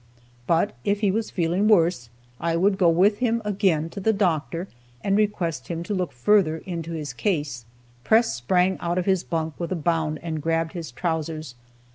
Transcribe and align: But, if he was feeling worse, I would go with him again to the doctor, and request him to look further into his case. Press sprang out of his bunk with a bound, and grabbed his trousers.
But, 0.47 0.73
if 0.83 1.01
he 1.01 1.11
was 1.11 1.29
feeling 1.29 1.67
worse, 1.67 2.09
I 2.39 2.55
would 2.55 2.79
go 2.79 2.89
with 2.89 3.19
him 3.19 3.39
again 3.45 3.87
to 3.91 3.99
the 3.99 4.11
doctor, 4.11 4.67
and 5.03 5.15
request 5.15 5.67
him 5.67 5.83
to 5.83 5.93
look 5.93 6.11
further 6.11 6.57
into 6.65 6.93
his 6.93 7.13
case. 7.13 7.65
Press 8.03 8.33
sprang 8.33 8.79
out 8.79 8.97
of 8.97 9.05
his 9.05 9.23
bunk 9.23 9.53
with 9.59 9.71
a 9.71 9.75
bound, 9.75 10.17
and 10.23 10.41
grabbed 10.41 10.73
his 10.73 10.91
trousers. 10.91 11.53